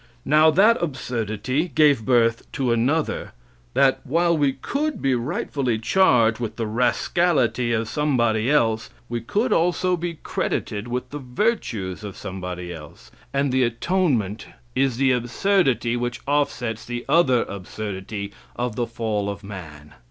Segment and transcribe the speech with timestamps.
[0.25, 3.33] Now, that absurdity gave birth to another
[3.75, 9.53] that, while we could be rightfully charged with the rascality of somebody else, we could
[9.53, 15.95] also be credited with the virtues of somebody else; and the atonement is the absurdity
[15.95, 19.93] which offsets the other absurdity of the fall of man.